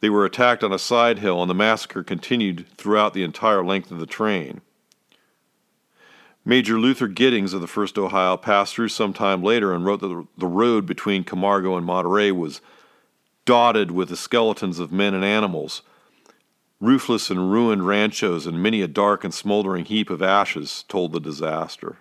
They 0.00 0.10
were 0.10 0.24
attacked 0.24 0.62
on 0.62 0.72
a 0.72 0.78
side 0.78 1.18
hill, 1.18 1.40
and 1.40 1.50
the 1.50 1.54
massacre 1.54 2.02
continued 2.02 2.66
throughout 2.76 3.14
the 3.14 3.22
entire 3.22 3.64
length 3.64 3.90
of 3.90 3.98
the 3.98 4.06
train. 4.06 4.60
Major 6.44 6.78
Luther 6.78 7.08
Giddings 7.08 7.52
of 7.52 7.60
the 7.60 7.66
1st 7.66 7.98
Ohio 7.98 8.36
passed 8.36 8.74
through 8.74 8.88
some 8.88 9.12
time 9.12 9.42
later 9.42 9.72
and 9.72 9.84
wrote 9.84 10.00
that 10.00 10.26
the 10.38 10.46
road 10.46 10.86
between 10.86 11.24
Camargo 11.24 11.76
and 11.76 11.84
Monterrey 11.84 12.30
was 12.30 12.60
dotted 13.44 13.90
with 13.90 14.10
the 14.10 14.16
skeletons 14.16 14.78
of 14.78 14.92
men 14.92 15.12
and 15.12 15.24
animals, 15.24 15.82
roofless 16.80 17.30
and 17.30 17.50
ruined 17.50 17.86
ranchos, 17.86 18.46
and 18.46 18.62
many 18.62 18.82
a 18.82 18.86
dark 18.86 19.24
and 19.24 19.34
smoldering 19.34 19.86
heap 19.86 20.08
of 20.08 20.22
ashes 20.22 20.84
told 20.88 21.12
the 21.12 21.20
disaster. 21.20 21.98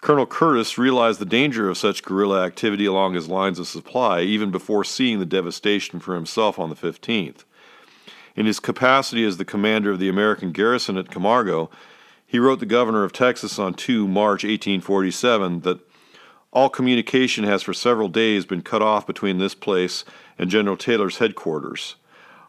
Colonel 0.00 0.26
Curtis 0.26 0.78
realized 0.78 1.20
the 1.20 1.26
danger 1.26 1.68
of 1.68 1.76
such 1.76 2.02
guerrilla 2.02 2.44
activity 2.44 2.86
along 2.86 3.12
his 3.12 3.28
lines 3.28 3.58
of 3.58 3.68
supply 3.68 4.22
even 4.22 4.50
before 4.50 4.82
seeing 4.82 5.18
the 5.18 5.26
devastation 5.26 6.00
for 6.00 6.14
himself 6.14 6.58
on 6.58 6.70
the 6.70 6.76
15th. 6.76 7.44
In 8.34 8.46
his 8.46 8.60
capacity 8.60 9.24
as 9.24 9.36
the 9.36 9.44
commander 9.44 9.90
of 9.90 9.98
the 9.98 10.08
American 10.08 10.52
garrison 10.52 10.96
at 10.96 11.10
Camargo, 11.10 11.70
he 12.26 12.38
wrote 12.38 12.60
the 12.60 12.66
governor 12.66 13.04
of 13.04 13.12
Texas 13.12 13.58
on 13.58 13.74
2 13.74 14.08
March 14.08 14.42
1847 14.42 15.60
that 15.60 15.80
all 16.50 16.70
communication 16.70 17.44
has 17.44 17.62
for 17.62 17.74
several 17.74 18.08
days 18.08 18.46
been 18.46 18.62
cut 18.62 18.82
off 18.82 19.06
between 19.06 19.38
this 19.38 19.54
place 19.54 20.04
and 20.38 20.48
General 20.48 20.76
Taylor's 20.76 21.18
headquarters. 21.18 21.96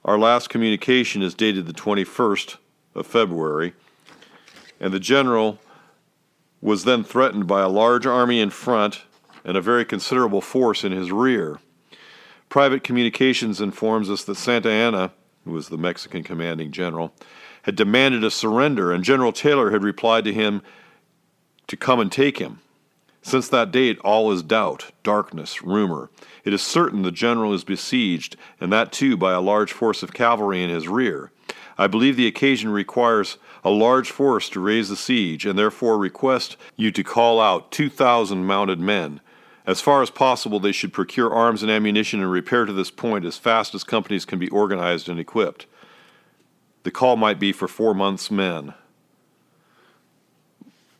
Our 0.06 0.18
last 0.18 0.50
communication 0.50 1.22
is 1.22 1.34
dated 1.34 1.68
the 1.68 1.74
21st 1.74 2.56
of 2.96 3.06
February, 3.06 3.74
and 4.80 4.94
the 4.94 5.00
general 5.00 5.60
was 6.62 6.84
then 6.84 7.04
threatened 7.04 7.48
by 7.48 7.62
a 7.62 7.70
large 7.70 8.06
army 8.06 8.40
in 8.40 8.50
front 8.50 9.04
and 9.44 9.58
a 9.58 9.62
very 9.62 9.84
considerable 9.84 10.42
force 10.42 10.84
in 10.84 10.92
his 10.92 11.12
rear. 11.12 11.60
Private 12.50 12.84
communications 12.84 13.60
informs 13.60 14.10
us 14.10 14.24
that 14.26 14.36
Santa 14.36 14.70
Anna, 14.70 15.12
who 15.46 15.52
was 15.52 15.70
the 15.70 15.78
Mexican 15.78 16.24
commanding 16.24 16.72
general, 16.72 17.14
had 17.64 17.76
demanded 17.76 18.24
a 18.24 18.32
surrender, 18.32 18.92
and 18.92 19.04
General 19.04 19.32
Taylor 19.32 19.72
had 19.72 19.84
replied 19.84 20.26
to 20.26 20.34
him 20.34 20.62
to 21.68 21.78
come 21.78 22.00
and 22.00 22.12
take 22.12 22.40
him. 22.40 22.60
Since 23.24 23.50
that 23.50 23.72
date, 23.72 24.00
all 24.00 24.32
is 24.32 24.42
doubt, 24.42 24.92
darkness, 25.04 25.62
rumor. 25.62 26.10
It 26.44 26.54
is 26.54 26.62
certain 26.62 27.04
the 27.04 27.12
general 27.12 27.54
is 27.54 27.64
besieged, 27.64 28.36
and 28.60 28.74
that 28.74 28.92
too 28.92 29.16
by 29.16 29.34
a 29.34 29.42
large 29.42 29.72
force 29.72 30.02
of 30.02 30.14
cavalry 30.14 30.64
in 30.64 30.70
his 30.70 30.88
rear. 30.88 31.32
I 31.82 31.88
believe 31.88 32.16
the 32.16 32.28
occasion 32.28 32.70
requires 32.70 33.40
a 33.64 33.72
large 33.72 34.12
force 34.12 34.50
to 34.50 34.60
raise 34.60 34.90
the 34.90 34.96
siege, 34.96 35.48
and 35.48 35.58
therefore 35.58 35.98
request 35.98 36.56
you 36.76 36.92
to 36.92 37.04
call 37.04 37.42
out 37.42 37.72
2,000 37.72 38.46
mounted 38.46 38.80
men. 38.80 39.20
As 39.66 39.82
far 39.82 40.04
as 40.04 40.12
possible, 40.12 40.60
they 40.60 40.74
should 40.74 40.94
procure 40.94 41.34
arms 41.34 41.64
and 41.64 41.72
ammunition 41.72 42.22
and 42.22 42.32
repair 42.32 42.66
to 42.66 42.72
this 42.74 42.92
point 42.92 43.26
as 43.26 43.40
fast 43.40 43.74
as 43.74 43.84
companies 43.84 44.26
can 44.26 44.38
be 44.38 44.48
organized 44.50 45.10
and 45.10 45.20
equipped. 45.20 45.66
The 46.84 46.92
call 46.92 47.16
might 47.16 47.40
be 47.40 47.52
for 47.52 47.68
four 47.68 47.96
months' 47.96 48.30
men. 48.30 48.76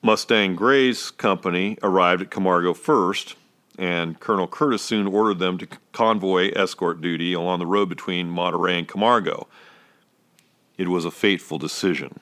Mustang 0.02 0.56
Gray's 0.56 1.12
company 1.12 1.78
arrived 1.84 2.24
at 2.24 2.32
Camargo 2.32 2.74
first, 2.74 3.36
and 3.78 4.20
Colonel 4.20 4.48
Curtis 4.48 4.82
soon 4.82 5.06
ordered 5.06 5.38
them 5.38 5.60
to 5.60 5.68
convoy 5.92 6.52
escort 6.56 7.02
duty 7.02 7.34
along 7.34 7.60
the 7.60 7.68
road 7.68 7.88
between 7.88 8.34
Monterrey 8.34 8.80
and 8.80 8.88
Camargo. 8.88 9.48
It 10.82 10.88
was 10.88 11.06
a 11.06 11.12
fateful 11.12 11.60
decision. 11.60 12.20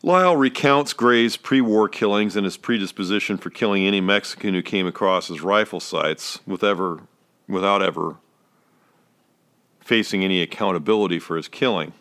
Lyle 0.00 0.36
recounts 0.36 0.92
Gray's 0.92 1.36
pre 1.36 1.60
war 1.60 1.88
killings 1.88 2.36
and 2.36 2.44
his 2.44 2.56
predisposition 2.56 3.36
for 3.36 3.50
killing 3.50 3.84
any 3.84 4.00
Mexican 4.00 4.54
who 4.54 4.62
came 4.62 4.86
across 4.86 5.26
his 5.26 5.40
rifle 5.40 5.80
sights 5.80 6.38
with 6.46 6.62
ever, 6.62 7.00
without 7.48 7.82
ever 7.82 8.14
facing 9.80 10.22
any 10.22 10.40
accountability 10.40 11.18
for 11.18 11.36
his 11.36 11.48
killing. 11.48 11.92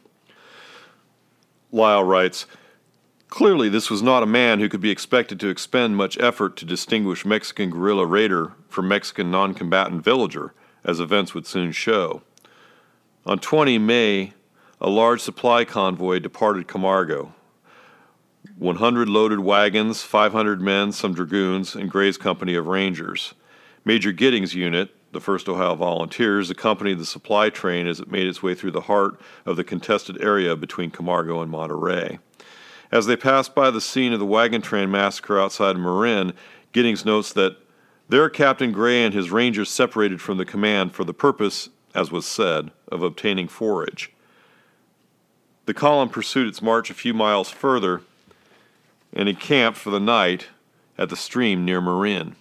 Lyle 1.72 2.03
writes 2.03 2.45
Clearly, 3.29 3.67
this 3.67 3.89
was 3.89 4.03
not 4.03 4.22
a 4.22 4.27
man 4.27 4.60
who 4.60 4.69
could 4.69 4.79
be 4.79 4.91
expected 4.91 5.39
to 5.39 5.50
expend 5.50 5.98
much 5.98 6.19
effort 6.19 6.55
to 6.57 6.65
distinguish 6.65 7.25
Mexican 7.25 7.72
guerrilla 7.72 8.05
raider 8.05 8.53
from 8.69 8.88
Mexican 8.88 9.31
non 9.31 9.55
combatant 9.55 10.03
villager, 10.03 10.53
as 10.84 11.00
events 11.00 11.34
would 11.34 11.48
soon 11.48 11.72
show. 11.72 12.22
On 13.27 13.39
20 13.39 13.79
May, 13.79 14.34
a 14.79 14.88
large 14.88 15.20
supply 15.20 15.65
convoy 15.65 16.20
departed 16.20 16.67
Camargo. 16.67 17.34
100 18.60 19.10
loaded 19.10 19.39
wagons, 19.39 20.03
500 20.03 20.62
men, 20.62 20.91
some 20.91 21.15
dragoons, 21.15 21.74
and 21.74 21.89
Gray's 21.89 22.17
company 22.17 22.53
of 22.53 22.67
rangers. 22.67 23.34
Major 23.84 24.12
Giddings' 24.12 24.53
unit, 24.53 24.91
the 25.12 25.20
1st 25.20 25.50
Ohio 25.50 25.74
Volunteers, 25.74 26.51
accompanied 26.51 27.00
the 27.00 27.05
supply 27.05 27.50
train 27.50 27.88
as 27.88 28.00
it 28.00 28.12
made 28.12 28.27
its 28.27 28.44
way 28.44 28.53
through 28.53 28.70
the 28.70 28.82
heart 28.82 29.20
of 29.44 29.55
the 29.55 29.63
contested 29.63 30.22
area 30.22 30.55
between 30.55 30.91
Camargo 30.91 31.41
and 31.41 31.51
Monterrey. 31.51 32.20
As 32.91 33.08
they 33.08 33.15
passed 33.15 33.55
by 33.55 33.72
the 33.72 33.82
scene 33.82 34.13
of 34.13 34.20
the 34.20 34.25
wagon 34.27 34.62
train 34.62 34.91
massacre 34.91 35.39
outside 35.39 35.77
Marin, 35.77 36.34
Giddings 36.74 37.05
notes 37.05 37.34
that 37.34 37.58
there 38.08 38.29
Captain 38.29 38.72
Gray 38.72 39.03
and 39.03 39.15
his 39.15 39.32
rangers 39.32 39.72
separated 39.72 40.22
from 40.22 40.38
the 40.38 40.46
command 40.46 40.94
for 40.94 41.03
the 41.03 41.13
purpose, 41.13 41.70
as 41.95 42.11
was 42.11 42.25
said, 42.25 42.71
of 42.91 43.01
obtaining 43.01 43.47
forage. 43.47 44.11
The 45.65 45.73
column 45.73 46.09
pursued 46.09 46.47
its 46.47 46.61
march 46.61 46.89
a 46.89 46.93
few 46.93 47.13
miles 47.13 47.49
further 47.49 48.01
and 49.13 49.27
encamped 49.27 49.79
for 49.79 49.89
the 49.89 49.99
night 49.99 50.47
at 50.97 51.09
the 51.09 51.15
stream 51.15 51.65
near 51.65 51.81
Marin. 51.81 52.35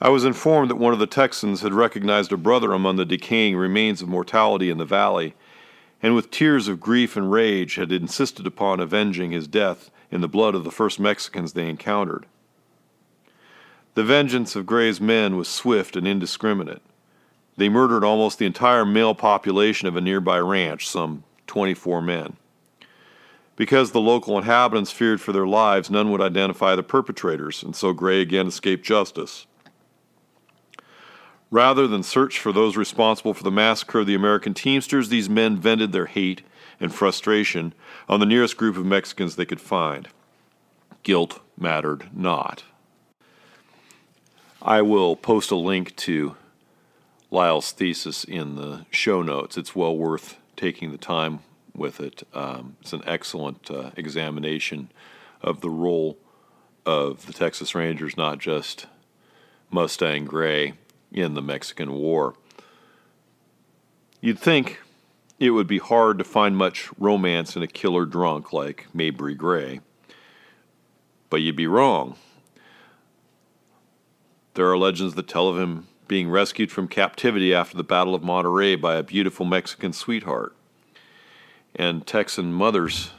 I 0.00 0.08
was 0.10 0.24
informed 0.24 0.70
that 0.70 0.76
one 0.76 0.92
of 0.92 1.00
the 1.00 1.06
Texans 1.06 1.60
had 1.62 1.74
recognized 1.74 2.32
a 2.32 2.36
brother 2.36 2.72
among 2.72 2.96
the 2.96 3.04
decaying 3.04 3.56
remains 3.56 4.00
of 4.00 4.08
mortality 4.08 4.70
in 4.70 4.78
the 4.78 4.84
valley, 4.84 5.34
and 6.00 6.14
with 6.14 6.30
tears 6.30 6.68
of 6.68 6.80
grief 6.80 7.16
and 7.16 7.32
rage 7.32 7.74
had 7.74 7.90
insisted 7.90 8.46
upon 8.46 8.78
avenging 8.78 9.32
his 9.32 9.48
death 9.48 9.90
in 10.10 10.20
the 10.20 10.28
blood 10.28 10.54
of 10.54 10.62
the 10.62 10.70
first 10.70 11.00
Mexicans 11.00 11.52
they 11.52 11.68
encountered. 11.68 12.26
The 13.94 14.04
vengeance 14.04 14.54
of 14.54 14.64
Gray's 14.64 15.00
men 15.00 15.36
was 15.36 15.48
swift 15.48 15.96
and 15.96 16.06
indiscriminate. 16.06 16.82
They 17.58 17.68
murdered 17.68 18.04
almost 18.04 18.38
the 18.38 18.46
entire 18.46 18.86
male 18.86 19.16
population 19.16 19.88
of 19.88 19.96
a 19.96 20.00
nearby 20.00 20.38
ranch, 20.38 20.88
some 20.88 21.24
24 21.48 22.00
men. 22.00 22.36
Because 23.56 23.90
the 23.90 24.00
local 24.00 24.38
inhabitants 24.38 24.92
feared 24.92 25.20
for 25.20 25.32
their 25.32 25.46
lives, 25.46 25.90
none 25.90 26.12
would 26.12 26.20
identify 26.20 26.76
the 26.76 26.84
perpetrators, 26.84 27.64
and 27.64 27.74
so 27.74 27.92
Gray 27.92 28.20
again 28.20 28.46
escaped 28.46 28.86
justice. 28.86 29.48
Rather 31.50 31.88
than 31.88 32.04
search 32.04 32.38
for 32.38 32.52
those 32.52 32.76
responsible 32.76 33.34
for 33.34 33.42
the 33.42 33.50
massacre 33.50 33.98
of 33.98 34.06
the 34.06 34.14
American 34.14 34.54
Teamsters, 34.54 35.08
these 35.08 35.28
men 35.28 35.56
vented 35.56 35.90
their 35.90 36.06
hate 36.06 36.42
and 36.78 36.94
frustration 36.94 37.74
on 38.08 38.20
the 38.20 38.26
nearest 38.26 38.56
group 38.56 38.76
of 38.76 38.86
Mexicans 38.86 39.34
they 39.34 39.44
could 39.44 39.60
find. 39.60 40.06
Guilt 41.02 41.40
mattered 41.58 42.08
not. 42.14 42.62
I 44.62 44.80
will 44.80 45.16
post 45.16 45.50
a 45.50 45.56
link 45.56 45.96
to 45.96 46.36
Lyle's 47.30 47.72
thesis 47.72 48.24
in 48.24 48.56
the 48.56 48.86
show 48.90 49.22
notes. 49.22 49.56
It's 49.56 49.76
well 49.76 49.96
worth 49.96 50.36
taking 50.56 50.90
the 50.90 50.98
time 50.98 51.40
with 51.74 52.00
it. 52.00 52.22
Um, 52.34 52.76
it's 52.80 52.92
an 52.92 53.02
excellent 53.06 53.70
uh, 53.70 53.90
examination 53.96 54.90
of 55.42 55.60
the 55.60 55.70
role 55.70 56.18
of 56.84 57.26
the 57.26 57.32
Texas 57.32 57.74
Rangers, 57.74 58.16
not 58.16 58.38
just 58.38 58.86
Mustang 59.70 60.24
Gray, 60.24 60.74
in 61.12 61.34
the 61.34 61.42
Mexican 61.42 61.92
War. 61.92 62.34
You'd 64.20 64.38
think 64.38 64.80
it 65.38 65.50
would 65.50 65.66
be 65.66 65.78
hard 65.78 66.18
to 66.18 66.24
find 66.24 66.56
much 66.56 66.90
romance 66.98 67.56
in 67.56 67.62
a 67.62 67.68
killer 67.68 68.04
drunk 68.04 68.52
like 68.52 68.86
Mabry 68.92 69.34
Gray, 69.34 69.80
but 71.30 71.40
you'd 71.40 71.56
be 71.56 71.66
wrong. 71.66 72.16
There 74.54 74.68
are 74.68 74.78
legends 74.78 75.14
that 75.14 75.28
tell 75.28 75.48
of 75.48 75.58
him 75.58 75.86
being 76.08 76.30
rescued 76.30 76.72
from 76.72 76.88
captivity 76.88 77.54
after 77.54 77.76
the 77.76 77.84
Battle 77.84 78.14
of 78.14 78.22
Monterrey 78.22 78.80
by 78.80 78.96
a 78.96 79.02
beautiful 79.02 79.44
Mexican 79.46 79.92
sweetheart 79.92 80.54
and 81.74 82.06
Texan 82.06 82.52
mothers 82.52 83.10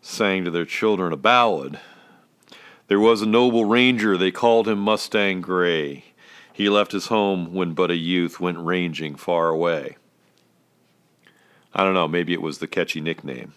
sang 0.00 0.44
to 0.44 0.50
their 0.50 0.64
children 0.64 1.12
a 1.12 1.16
ballad. 1.16 1.80
There 2.86 3.00
was 3.00 3.20
a 3.20 3.26
noble 3.26 3.64
ranger, 3.64 4.16
they 4.16 4.30
called 4.30 4.68
him 4.68 4.78
Mustang 4.78 5.40
Gray. 5.40 6.04
He 6.52 6.68
left 6.68 6.92
his 6.92 7.06
home 7.06 7.54
when 7.54 7.72
but 7.72 7.90
a 7.90 7.96
youth, 7.96 8.40
went 8.40 8.58
ranging 8.58 9.16
far 9.16 9.48
away. 9.48 9.96
I 11.74 11.84
don't 11.84 11.94
know, 11.94 12.08
maybe 12.08 12.32
it 12.32 12.42
was 12.42 12.58
the 12.58 12.66
catchy 12.66 13.00
nickname. 13.00 13.54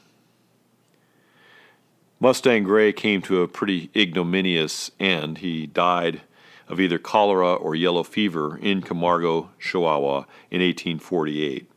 Mustang 2.20 2.64
Gray 2.64 2.94
came 2.94 3.22
to 3.24 3.42
a 3.42 3.48
pretty 3.48 3.90
ignominious 3.96 4.92
end. 5.00 5.40
He 5.40 5.68
died 5.68 6.22
of 6.68 6.80
either 6.80 6.98
cholera 6.98 7.54
or 7.54 7.76
yellow 7.76 8.04
fever 8.04 8.58
in 8.58 8.82
Camargo, 8.82 9.50
Chihuahua 9.60 10.26
in 10.50 10.62
1848 10.62 11.70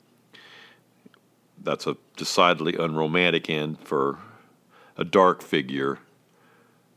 that's 1.67 1.87
a 1.87 1.97
decidedly 2.17 2.77
unromantic 2.77 3.51
end 3.51 3.81
for 3.81 4.19
a 4.97 5.05
dark 5.05 5.43
figure 5.43 5.99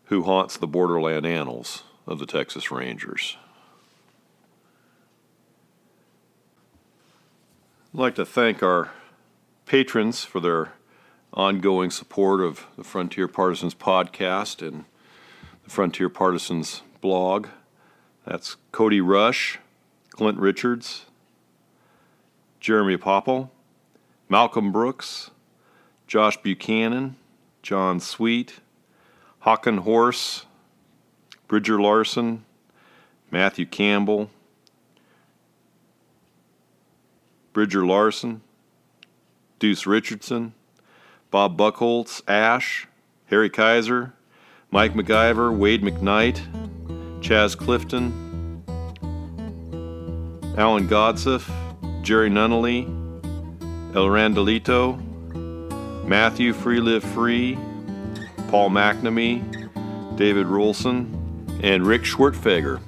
who 0.06 0.24
haunts 0.24 0.58
the 0.58 0.68
borderland 0.68 1.26
annals 1.26 1.84
of 2.06 2.20
the 2.20 2.26
Texas 2.26 2.72
Rangers. 2.72 3.36
I'd 7.94 8.00
like 8.00 8.16
to 8.16 8.26
thank 8.26 8.62
our 8.62 8.92
patrons 9.66 10.24
for 10.24 10.40
their 10.40 10.74
ongoing 11.34 11.90
support 11.90 12.40
of 12.40 12.68
the 12.78 12.84
Frontier 12.84 13.28
Partisans 13.28 13.74
podcast 13.74 14.66
and 14.66 14.86
the 15.64 15.70
Frontier 15.72 16.10
Partisans 16.10 16.84
blog. 17.02 17.48
That's 18.30 18.58
Cody 18.72 19.02
Rush, 19.02 19.58
Clint 20.12 20.38
Richards, 20.38 21.08
Jeremy 22.60 22.96
Popple, 22.96 23.52
Malcolm 24.30 24.72
Brooks, 24.72 25.32
Josh 26.06 26.38
Buchanan, 26.38 27.16
John 27.64 28.00
Sweet, 28.00 28.60
Hawken 29.48 29.80
Horse, 29.80 30.46
Bridger 31.48 31.82
Larson, 31.82 32.46
Matthew 33.32 33.66
Campbell, 33.66 34.30
Bridger 37.52 37.84
Larson, 37.84 38.42
Deuce 39.58 39.88
Richardson, 39.88 40.54
Bob 41.32 41.58
Buckholtz, 41.58 42.22
Ash, 42.28 42.88
Harry 43.32 43.50
Kaiser, 43.50 44.14
Mike 44.70 44.94
McIver, 44.94 45.52
Wade 45.52 45.82
McKnight, 45.82 46.69
Chaz 47.22 47.58
Clifton, 47.58 48.12
Alan 50.58 50.88
Godsif, 50.88 51.50
Jerry 52.02 52.30
Nunnally, 52.30 52.86
El 53.96 54.06
Randolito, 54.08 54.98
Matthew 56.06 56.54
Free 56.54 56.80
Live 56.80 57.04
Free, 57.04 57.58
Paul 58.50 58.70
McNamee, 58.70 60.18
David 60.18 60.48
Rolson, 60.48 61.16
and 61.64 61.86
Rick 61.86 62.04
Schwertfeger. 62.04 62.82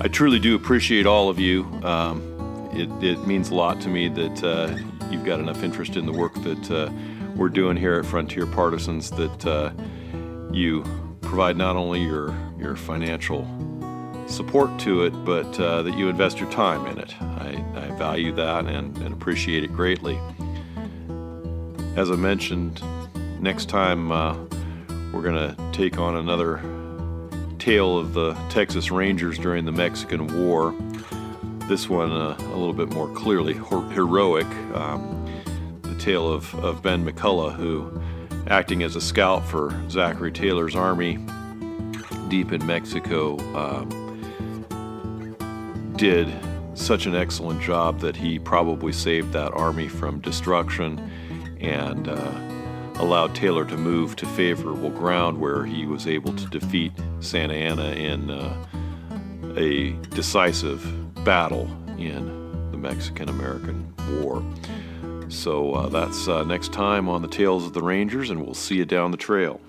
I 0.00 0.08
truly 0.08 0.38
do 0.38 0.54
appreciate 0.54 1.06
all 1.06 1.28
of 1.28 1.38
you. 1.38 1.64
Um, 1.82 2.68
it, 2.74 2.90
it, 3.02 3.26
means 3.26 3.50
a 3.50 3.54
lot 3.54 3.80
to 3.82 3.88
me 3.88 4.08
that 4.08 4.44
uh, 4.44 4.76
you've 5.10 5.24
got 5.24 5.40
enough 5.40 5.62
interest 5.62 5.96
in 5.96 6.06
the 6.06 6.12
work 6.12 6.34
that 6.42 6.70
uh, 6.70 6.90
we're 7.36 7.48
doing 7.48 7.76
here 7.76 7.94
at 7.94 8.04
Frontier 8.04 8.46
Partisans 8.46 9.10
that 9.12 9.46
uh, 9.46 9.72
you 10.52 10.84
provide 11.22 11.56
not 11.56 11.76
only 11.76 12.02
your, 12.02 12.34
your 12.64 12.74
financial 12.74 13.46
support 14.26 14.76
to 14.80 15.04
it, 15.04 15.10
but 15.24 15.60
uh, 15.60 15.82
that 15.82 15.96
you 15.96 16.08
invest 16.08 16.40
your 16.40 16.50
time 16.50 16.86
in 16.86 16.98
it. 16.98 17.14
I, 17.20 17.64
I 17.76 17.90
value 17.96 18.32
that 18.32 18.66
and, 18.66 18.96
and, 18.98 19.12
appreciate 19.12 19.62
it 19.62 19.72
greatly. 19.72 20.18
As 21.94 22.10
I 22.10 22.16
mentioned, 22.16 22.82
next 23.38 23.68
time 23.68 24.10
uh, 24.10 24.34
we're 25.12 25.22
going 25.22 25.34
to 25.34 25.56
take 25.72 25.98
on 25.98 26.16
another 26.16 26.62
tale 27.58 27.98
of 27.98 28.14
the 28.14 28.32
Texas 28.48 28.90
Rangers 28.90 29.38
during 29.38 29.66
the 29.66 29.72
Mexican 29.72 30.26
War. 30.46 30.74
This 31.68 31.88
one 31.88 32.10
uh, 32.10 32.36
a 32.38 32.56
little 32.56 32.72
bit 32.72 32.88
more 32.88 33.08
clearly 33.14 33.54
heroic. 33.54 34.46
Um, 34.74 35.20
the 35.82 35.94
tale 35.98 36.32
of, 36.32 36.52
of 36.56 36.82
Ben 36.82 37.04
McCulloch, 37.04 37.56
who, 37.56 38.00
acting 38.48 38.82
as 38.82 38.96
a 38.96 39.00
scout 39.00 39.44
for 39.46 39.72
Zachary 39.90 40.32
Taylor's 40.32 40.74
army 40.74 41.18
deep 42.28 42.52
in 42.52 42.64
Mexico, 42.66 43.38
um, 43.56 43.88
did 45.96 46.32
such 46.74 47.06
an 47.06 47.14
excellent 47.14 47.60
job 47.60 48.00
that 48.00 48.16
he 48.16 48.38
probably 48.38 48.92
saved 48.92 49.32
that 49.32 49.52
army 49.52 49.88
from 49.88 50.20
destruction 50.20 50.98
and 51.60 52.08
uh, 52.08 52.32
allowed 52.96 53.34
Taylor 53.34 53.64
to 53.64 53.76
move 53.76 54.16
to 54.16 54.26
favorable 54.26 54.90
ground 54.90 55.40
where 55.40 55.64
he 55.64 55.86
was 55.86 56.06
able 56.06 56.32
to 56.34 56.46
defeat 56.46 56.92
Santa 57.20 57.54
Anna 57.54 57.90
in 57.92 58.30
uh, 58.30 58.66
a 59.56 59.92
decisive 60.10 60.84
battle 61.24 61.68
in 61.98 62.70
the 62.70 62.76
Mexican 62.76 63.28
American 63.28 63.92
War. 64.20 64.44
So 65.28 65.74
uh, 65.74 65.88
that's 65.88 66.28
uh, 66.28 66.44
next 66.44 66.72
time 66.72 67.08
on 67.08 67.22
the 67.22 67.28
Tales 67.28 67.66
of 67.66 67.72
the 67.72 67.82
Rangers, 67.82 68.30
and 68.30 68.44
we'll 68.44 68.54
see 68.54 68.76
you 68.76 68.84
down 68.84 69.10
the 69.10 69.16
trail. 69.16 69.60